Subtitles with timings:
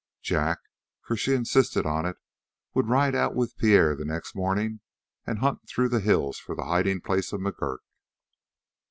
[0.23, 0.61] Jack,
[1.03, 2.17] for she insisted on it,
[2.73, 4.79] would ride out with Pierre the next morning
[5.27, 7.81] and hunt through the hills for the hiding place of McGurk.